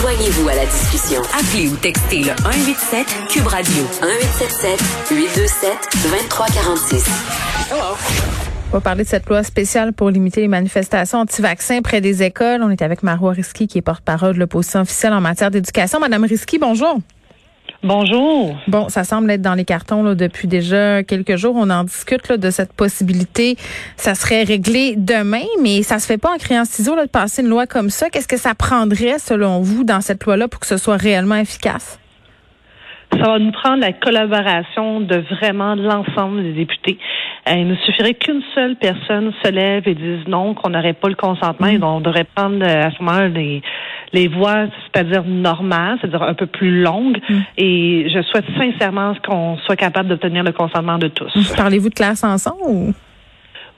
[0.00, 1.20] Joignez-vous à la discussion.
[1.38, 4.80] Appelez ou textez le 187 Cube Radio 1877
[5.10, 5.72] 827
[6.04, 7.04] 2346.
[8.70, 12.62] On va parler de cette loi spéciale pour limiter les manifestations anti-vaccins près des écoles.
[12.62, 16.00] On est avec Marois Risky, qui est porte-parole de l'opposition officielle en matière d'éducation.
[16.00, 17.00] Madame Risky, bonjour.
[17.82, 18.58] Bonjour.
[18.68, 21.54] Bon, ça semble être dans les cartons là, depuis déjà quelques jours.
[21.56, 23.56] On en discute là, de cette possibilité.
[23.96, 27.40] Ça serait réglé demain, mais ça se fait pas en criant ciseaux là, de passer
[27.40, 28.10] une loi comme ça.
[28.10, 31.98] Qu'est-ce que ça prendrait, selon vous, dans cette loi-là pour que ce soit réellement efficace?
[33.12, 36.98] Ça va nous prendre la collaboration de vraiment l'ensemble des députés.
[37.50, 41.08] Euh, il ne suffirait qu'une seule personne se lève et dise non, qu'on n'aurait pas
[41.08, 43.62] le consentement et on devrait prendre euh, à ce moment les,
[44.12, 47.18] les voies, c'est-à-dire normales, c'est-à-dire un peu plus longues.
[47.28, 47.38] Mm.
[47.58, 51.32] Et je souhaite sincèrement qu'on soit capable d'obtenir le consentement de tous.
[51.56, 52.94] Parlez-vous de classe ensemble ou?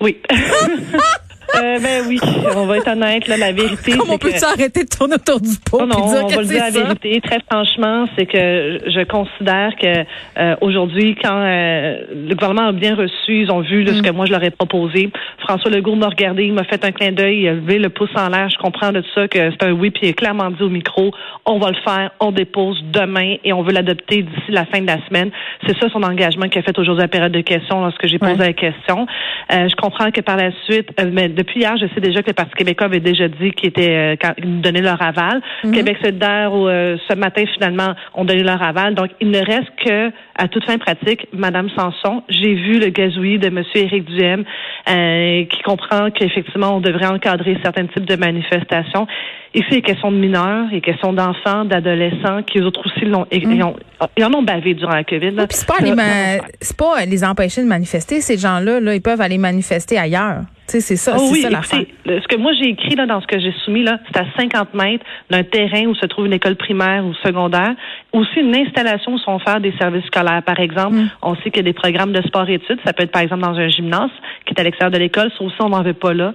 [0.01, 0.19] Oui.
[1.57, 2.19] Euh, ben oui,
[2.57, 3.93] on va être honnête, là, la vérité.
[3.99, 4.45] Comment on peut que...
[4.45, 5.81] arrêter de tourner autour du pot?
[5.81, 7.21] Non, non, dire on que va le dire la vérité.
[7.21, 10.05] Très franchement, c'est que je considère que
[10.39, 11.97] euh, aujourd'hui, quand euh,
[12.29, 14.03] le gouvernement a bien reçu, ils ont vu là, ce Mm.
[14.03, 15.11] que moi je leur ai proposé.
[15.41, 18.11] François Legault m'a regardé, il m'a fait un clin d'œil, il a levé le pouce
[18.17, 18.49] en l'air.
[18.51, 21.13] Je comprends de ça que c'est un oui, puis il a clairement dit au micro,
[21.45, 24.87] on va le faire, on dépose demain et on veut l'adopter d'ici la fin de
[24.87, 25.31] la semaine.
[25.67, 28.19] C'est ça son engagement qu'il a fait aujourd'hui à la période de questions lorsque j'ai
[28.19, 29.07] posé la question.
[29.53, 32.29] Euh, je comprends que par la suite, euh, mais depuis hier, je sais déjà que
[32.29, 35.41] le Parti québécois avait déjà dit qu'ils étaient euh, donnaient leur aval.
[35.65, 35.73] Mhm.
[35.73, 38.95] Québec solidaire, ou, euh, ce matin, finalement, ont donné leur aval.
[38.95, 42.23] Donc, il ne reste que, à toute fin pratique, Madame Sanson.
[42.29, 44.45] J'ai vu le gazouillis de Monsieur Éric Duhem,
[44.89, 49.07] euh, qui comprend qu'effectivement, on devrait encadrer certains types de manifestations.
[49.55, 53.05] Ici, il est question de mineurs, il est question d'enfants, d'adolescents, qui eux autres aussi
[53.05, 53.77] l'ont, ils, ont-
[54.17, 55.33] ils en ont bavé durant la COVID.
[55.51, 56.39] c'est pas, les ma-
[56.79, 58.21] pas les empêcher de manifester.
[58.23, 60.41] Ces gens-là, là, ils peuvent aller manifester ailleurs.
[60.69, 63.21] Tu sais, c'est ça, Oh oui, ça écoutez, ce que moi j'ai écrit là, dans
[63.21, 66.33] ce que j'ai soumis, là, c'est à 50 mètres d'un terrain où se trouve une
[66.33, 67.75] école primaire ou secondaire.
[68.13, 70.43] Aussi une installation où sont faire des services scolaires.
[70.45, 71.11] Par exemple, Mm.
[71.23, 72.79] on sait qu'il y a des programmes de sport-études.
[72.87, 74.11] Ça peut être par exemple dans un gymnase
[74.47, 75.31] qui est à l'extérieur de l'école.
[75.37, 76.33] Ça aussi, on n'en veut pas là.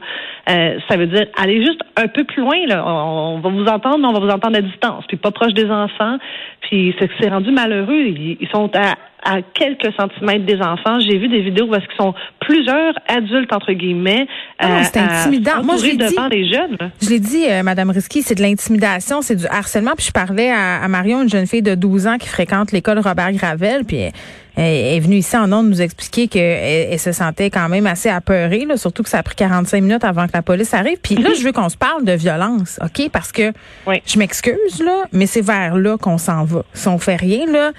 [0.49, 2.65] Euh, ça veut dire aller juste un peu plus loin.
[2.67, 2.83] Là.
[2.85, 5.05] On, on va vous entendre, mais on va vous entendre à distance.
[5.07, 6.17] Puis pas proche des enfants.
[6.61, 8.03] Puis c'est c'est rendu malheureux.
[8.07, 10.99] Ils, ils sont à à quelques centimètres des enfants.
[10.99, 14.27] J'ai vu des vidéos où est-ce qu'ils sont plusieurs adultes, entre guillemets,
[14.59, 15.63] Ah c'est à- intimidant.
[15.63, 15.97] Moi, je l'ai dit.
[15.97, 16.77] devant les jeunes.
[17.01, 19.93] Je l'ai dit, euh, Madame Risky, c'est de l'intimidation, c'est du harcèlement.
[19.97, 22.99] Puis je parlais à, à Marion, une jeune fille de 12 ans qui fréquente l'école
[22.99, 23.97] Robert Gravel, puis
[24.63, 28.65] est venue ici en ondes nous expliquer qu'elle elle se sentait quand même assez apeurée,
[28.65, 30.97] là, surtout que ça a pris 45 minutes avant que la police arrive.
[31.01, 33.09] Puis là, je veux qu'on se parle de violence, OK?
[33.11, 33.53] Parce que
[33.85, 34.01] Oui.
[34.05, 36.63] je m'excuse, là, mais c'est vers là qu'on s'en va.
[36.73, 37.71] Si on fait rien, là.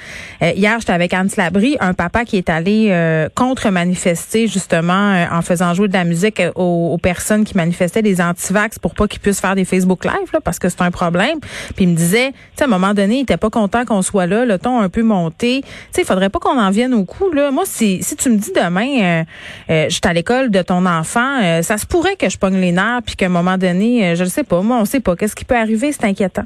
[0.42, 5.24] euh, hier, j'étais avec Anne Slabry, un papa qui est allé euh, contre-manifester, justement, euh,
[5.32, 8.94] en faisant jouer de la musique euh, aux, aux personnes qui manifestaient des antivax pour
[8.94, 11.38] pas qu'ils puissent faire des Facebook Live, là, parce que c'est un problème.
[11.74, 14.02] Puis il me disait, tu sais, à un moment donné, il était pas content qu'on
[14.02, 15.62] soit là, le ton un peu monté.
[15.62, 17.50] Tu sais, il faudrait pas qu'on en vienne au coup, là.
[17.50, 19.24] Moi, si, si tu me dis demain, euh,
[19.70, 22.60] euh, je suis à l'école de ton enfant, euh, ça se pourrait que je pogne
[22.60, 25.00] les nerfs, puis qu'à un moment donné, euh, je ne sais pas, moi, on sait
[25.00, 25.16] pas.
[25.16, 25.92] Qu'est-ce qui peut arriver?
[25.92, 26.44] C'est inquiétant.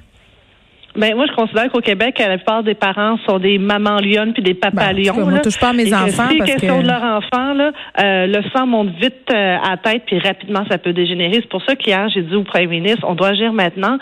[0.94, 4.42] Ben, moi, je considère qu'au Québec, la plupart des parents sont des mamans lionnes puis
[4.42, 5.14] des papas Ben, lions.
[5.20, 5.38] moi, là.
[5.40, 7.72] touche pas à mes Et que enfants Si parce question que- de leur enfant, là,
[7.98, 11.36] euh, le sang monte vite euh, à la tête puis rapidement, ça peut dégénérer.
[11.36, 13.96] C'est pour ça qu'hier, j'ai dit au premier ministre, on doit agir maintenant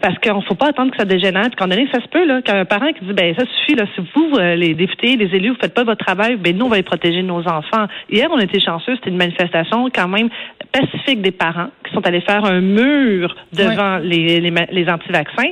[0.00, 1.46] parce qu'on ne faut pas attendre que ça dégénère.
[1.46, 3.84] Puis qu'en donné, ça se peut, là, qu'un parent qui dit, ben, ça suffit, là,
[3.96, 6.68] si vous, euh, les députés, les élus, vous faites pas votre travail, ben, nous, on
[6.68, 7.86] va les protéger nos enfants.
[8.08, 10.28] Hier, on était chanceux, c'était une manifestation quand même
[10.70, 15.50] pacifique des parents qui sont allés faire un mur devant les, les, les anti-vaccins.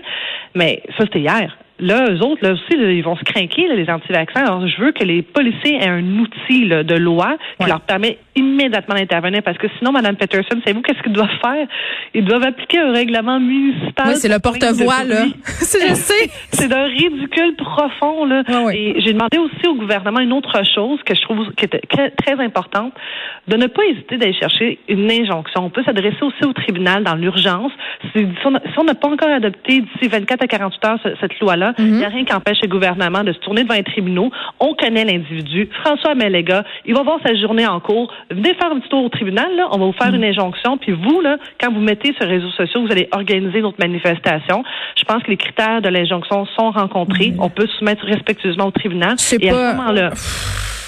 [0.55, 1.57] Mais ça, c'était hier.
[1.81, 4.43] Là, eux autres, là aussi, là, ils vont se craquer, les anti-vaccins.
[4.45, 7.69] Alors, je veux que les policiers aient un outil là, de loi qui Ouais.
[7.69, 11.67] leur permet immédiatement d'intervenir parce que sinon, Mme Peterson, savez-vous qu'est-ce qu'ils doivent faire?
[12.15, 14.07] Ils doivent appliquer un règlement municipal.
[14.09, 15.25] Oui, c'est le porte-voix, là.
[15.47, 15.65] je
[15.95, 16.31] sais.
[16.53, 18.43] C'est d'un ridicule profond, là.
[18.49, 18.79] Ouais, ouais.
[18.79, 22.13] Et j'ai demandé aussi au gouvernement une autre chose que je trouve qui était très,
[22.45, 22.93] importante,
[23.49, 25.65] de ne pas hésiter d'aller chercher une injonction.
[25.65, 27.73] On peut s'adresser aussi au tribunal dans l'urgence.
[28.15, 31.85] Si, on n'a- pas encore adopté d'ici 24 à 48 heures ce- cette loi-là, il
[31.87, 31.97] Mhm.
[31.99, 34.31] n'y a rien qui empêche le gouvernement de se tourner devant les tribunaux.
[34.61, 35.69] On connaît l'individu.
[35.85, 38.13] François Méléga, il va voir sa journée en cours.
[38.31, 39.69] Venez faire un petit tour au tribunal, là.
[39.73, 40.17] On va vous faire Mhm.
[40.17, 40.79] une injonction.
[40.79, 44.65] Puis vous, là, quand vous mettez sur les réseaux sociaux, vous allez organiser notre manifestation.
[44.97, 47.33] Je pense que les critères de l'injonction sont rencontrés.
[47.39, 49.13] On peut se soumettre respectueusement au tribunal.
[49.13, 49.39] Mhm.
[49.41, 49.69] Et pas.
[49.69, 50.11] à ce moment-là,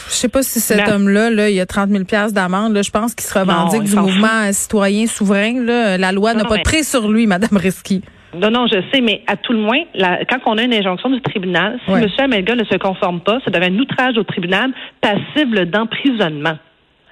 [0.09, 2.73] Je sais pas si cet homme-là, là, il a 30 000 piastres d'amende.
[2.75, 5.65] Là, je pense qu'il se revendique Non, du mouvement citoyen souverain.
[5.65, 5.99] Là.
[5.99, 8.03] La loi n'a pas de mais- prise sur lui, Madame Risky.
[8.41, 11.11] Non, non, je sais, mais à tout le moins, la- quand on a une injonction
[11.11, 12.03] du tribunal, si Ouais.
[12.03, 12.09] M.
[12.19, 16.59] Amelga ne se conforme pas, ça devient un outrage au tribunal passible d'emprisonnement.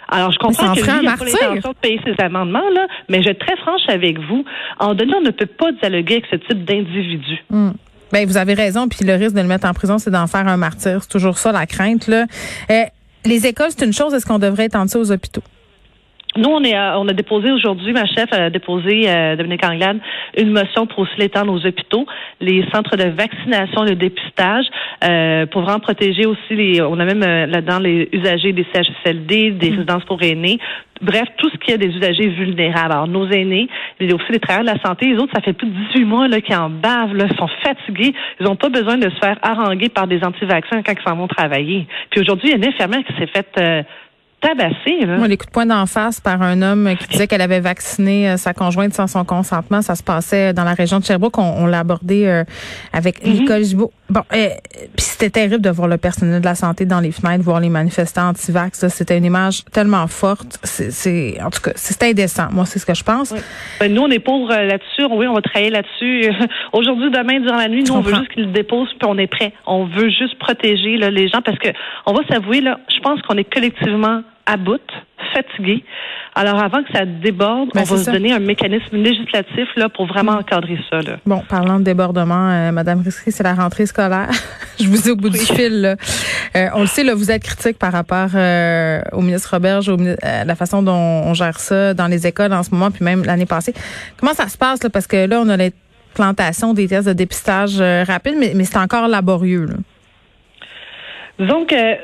[0.08, 3.24] Alors, je comprends que lui, n'a pas l'intention de payer ses amendements, là, mais je
[3.24, 4.44] vais être très franche avec vous.
[4.78, 7.42] En donnant, on ne peut pas dialoguer avec ce type d'individu.
[7.48, 7.70] Hmm.
[8.12, 10.46] Ben, vous avez raison, puis le risque de le mettre en prison, c'est d'en faire
[10.46, 10.98] un martyr.
[11.02, 12.06] C'est toujours ça, la crainte.
[12.06, 12.26] Là.
[12.70, 12.82] Euh,
[13.24, 14.12] les écoles, c'est une chose.
[14.12, 15.42] Est-ce qu'on devrait étendre ça aux hôpitaux?
[16.36, 19.98] Nous, on est, on a déposé aujourd'hui, ma chef a déposé, euh, Dominique Anglade,
[20.36, 22.06] une motion pour aussi l'étendre aux hôpitaux,
[22.40, 24.66] les centres de vaccination, le dépistage,
[25.04, 29.52] euh, pour vraiment protéger aussi les, on a même euh, là-dedans les usagers des CHSLD,
[29.52, 29.74] des mm.
[29.74, 30.58] résidences pour aînés,
[31.00, 32.92] bref, tout ce qui est des usagers vulnérables.
[32.92, 33.68] Alors, nos aînés,
[34.00, 35.76] il y a aussi les travailleurs de la santé, les autres, ça fait plus de
[35.92, 39.18] 18 mois là, qui en bavent, là, sont fatigués, ils n'ont pas besoin de se
[39.20, 41.86] faire haranguer par des anti-vaccins quand ils s'en vont travailler.
[42.10, 43.86] Puis aujourd'hui, il y a une infirmière qui s'est faite
[44.44, 45.06] euh, tabassé.
[45.06, 45.16] Là.
[45.16, 48.30] Moi, les coups de poing d'en face par un homme qui disait qu'elle avait vacciné
[48.30, 51.38] euh, sa conjointe sans son consentement, ça se passait dans la région de Sherbrooke.
[51.38, 52.44] On, l'a abordé euh,
[52.92, 53.24] avec.
[53.24, 53.92] Nicole Gibault.
[54.10, 54.48] Bon, euh,
[54.96, 57.70] puis c'était terrible de voir le personnel de la santé dans les fenêtres, voir les
[57.70, 58.86] manifestants anti-vax.
[58.88, 60.58] C'était une image tellement forte.
[60.62, 62.48] C'est, en tout cas, c'était indécent.
[62.52, 63.34] Moi, c'est ce que je pense.
[63.80, 65.06] Ben, nous, on est pour là-dessus.
[65.10, 66.30] Oui, on va travailler là-dessus.
[66.72, 69.26] Aujourd'hui, demain, durant la nuit, nous, on veut juste qu'ils le déposent, puis on est
[69.26, 69.52] prêt.
[69.66, 71.68] On veut juste protéger là, les gens parce que
[72.06, 74.80] on va s'avouer là, je pense qu'on est collectivement à bout,
[75.34, 75.84] fatigué.
[76.34, 80.06] Alors, avant que ça déborde, ben, on va se donner un mécanisme législatif là pour
[80.06, 81.00] vraiment encadrer ça.
[81.00, 81.16] Là.
[81.24, 84.30] Bon, parlant de débordement, euh, Madame Risky, c'est la rentrée scolaire.
[84.80, 85.80] Je vous ai au bout du fil.
[85.80, 85.96] Là.
[86.56, 89.96] Euh, on le sait, là, vous êtes critique par rapport euh, au ministre Roberge, au,
[89.96, 93.46] la façon dont on gère ça dans les écoles en ce moment, puis même l'année
[93.46, 93.72] passée.
[94.18, 94.90] Comment ça se passe là?
[94.90, 99.06] Parce que là, on a l'implantation des tests de dépistage rapide, mais, mais c'est encore
[99.06, 99.66] laborieux.
[99.66, 99.74] Là.
[101.38, 101.94] Donc, euh,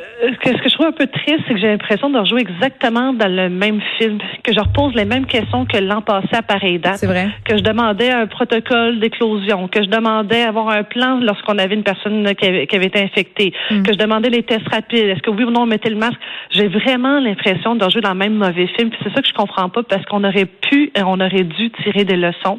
[0.45, 3.31] ce que je trouve un peu triste, c'est que j'ai l'impression de rejouer exactement dans
[3.31, 6.97] le même film, que je repose les mêmes questions que l'an passé à pareille date.
[6.97, 7.29] C'est vrai.
[7.45, 11.85] Que je demandais un protocole d'éclosion, que je demandais avoir un plan lorsqu'on avait une
[11.85, 13.83] personne qui avait, été infectée, mm.
[13.85, 15.07] que je demandais les tests rapides.
[15.07, 16.19] Est-ce que oui ou non on mettait le masque?
[16.51, 18.91] J'ai vraiment l'impression de rejouer dans le même mauvais film.
[19.01, 22.05] c'est ça que je comprends pas parce qu'on aurait pu et on aurait dû tirer
[22.05, 22.59] des leçons.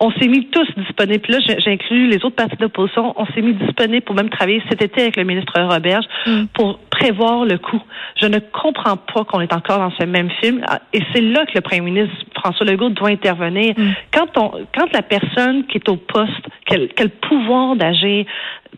[0.00, 1.20] On s'est mis tous disponibles.
[1.20, 3.14] Puis là, j'inclus les autres partis d'opposition.
[3.16, 6.46] On s'est mis disponibles pour même travailler cet été avec le ministre Roberge Mm.
[6.52, 7.80] pour prévoir le coup.
[8.20, 10.62] Je ne comprends pas qu'on est encore dans ce même film.
[10.66, 13.74] Ah, et c'est là que le premier ministre François Legault doit intervenir.
[13.76, 13.92] Mm.
[14.12, 18.26] Quand, on, quand la personne qui est au poste, quel, quel pouvoir d'agir,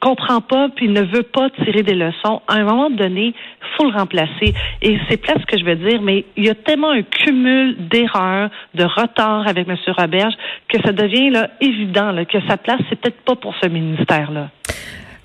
[0.00, 3.34] comprend pas puis ne veut pas tirer des leçons, à un moment donné,
[3.76, 4.54] faut le remplacer.
[4.82, 8.50] Et c'est ce que je veux dire, mais il y a tellement un cumul d'erreurs,
[8.74, 9.76] de retard avec M.
[9.96, 10.34] Roberge
[10.68, 14.50] que ça devient là, évident là, que sa place, c'est peut-être pas pour ce ministère-là.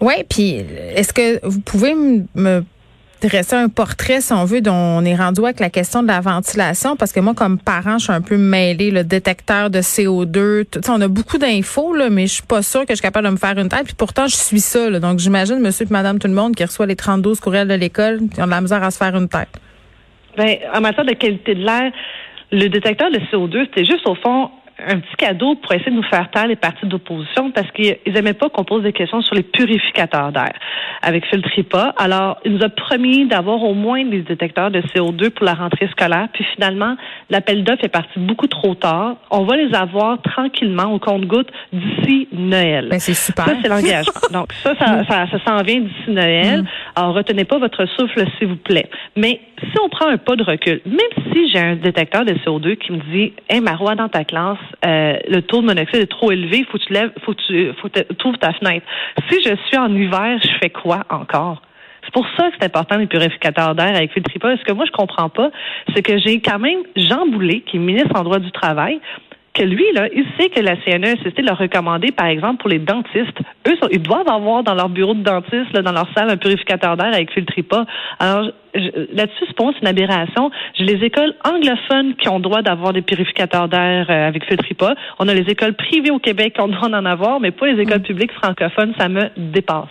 [0.02, 0.64] Oui, puis
[0.96, 2.64] est-ce que vous pouvez me
[3.22, 6.20] dresser un portrait, si on veut, dont on est rendu avec la question de la
[6.20, 10.66] ventilation, parce que moi, comme parent, je suis un peu mêlée, le détecteur de CO2,
[10.66, 13.28] tout, on a beaucoup d'infos, là, mais je suis pas sûre que je suis capable
[13.28, 16.20] de me faire une tête, puis pourtant, je suis ça, donc j'imagine monsieur et madame
[16.20, 18.84] tout le monde qui reçoit les 32 courriels de l'école, qui ont de la misère
[18.84, 19.50] à se faire une tête.
[20.38, 21.92] Ben, en matière de qualité de l'air,
[22.52, 26.04] le détecteur de CO2, c'était juste au fond un petit cadeau pour essayer de nous
[26.04, 29.44] faire taire les partis d'opposition parce qu'ils n'aimaient pas qu'on pose des questions sur les
[29.44, 30.54] purificateurs d'air
[31.02, 31.94] avec Filtripa.
[31.98, 35.88] Alors, il nous a promis d'avoir au moins des détecteurs de CO2 pour la rentrée
[35.88, 36.28] scolaire.
[36.34, 36.96] Puis finalement,
[37.30, 39.16] l'appel d'offres est parti beaucoup trop tard.
[39.30, 42.90] On va les avoir tranquillement au compte-goutte d'ici Noël.
[42.90, 43.46] Ben, c'est super.
[43.46, 44.14] Ça, c'est l'engagement.
[44.32, 46.64] Donc, ça, ça, ça, ça s'en vient d'ici Noël.
[46.64, 46.66] Mm.
[46.98, 48.90] Alors, retenez pas votre souffle, s'il vous plaît.
[49.18, 52.78] Mais si on prend un pas de recul, même si j'ai un détecteur de CO2
[52.78, 56.32] qui me dit, Hey, Marois, dans ta classe, euh, le taux de monoxyde est trop
[56.32, 58.86] élevé, faut que tu lèves, faut que tu, faut que tu ouvres ta fenêtre.
[59.30, 61.62] Si je suis en hiver, je fais quoi encore?
[62.06, 64.56] C'est pour ça que c'est important les purificateurs d'air avec Filtripa.
[64.58, 65.50] Ce que moi je comprends pas,
[65.94, 69.00] c'est que j'ai quand même Jean Boulet, qui est ministre en droit du travail,
[69.56, 73.40] que lui, là, il sait que la CNESST l'a recommandé, par exemple, pour les dentistes.
[73.68, 76.98] Eux, ils doivent avoir dans leur bureau de dentiste, là, dans leur salle, un purificateur
[76.98, 77.86] d'air avec Filtripa.
[78.20, 78.52] Alors,
[79.14, 80.52] là-dessus, c'est une aberration.
[80.76, 84.96] J'ai les écoles anglophones qui ont droit d'avoir des purificateurs d'air euh, avec Filtripa.
[85.20, 87.82] On a les écoles privées au Québec qui ont droit d'en avoir, mais pas les
[87.82, 88.04] écoles mm.
[88.04, 88.94] publiques francophones.
[88.98, 89.90] Ça me dépasse.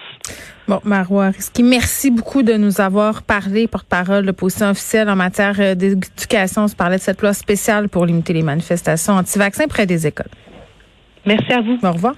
[0.69, 5.57] Bon, Marois Risky, merci beaucoup de nous avoir parlé, porte-parole de position officielle en matière
[5.59, 6.63] euh, d'éducation.
[6.65, 10.31] On se parlait de cette loi spéciale pour limiter les manifestations anti-vaccins près des écoles.
[11.27, 11.79] Merci à vous.
[11.83, 12.13] Au revoir.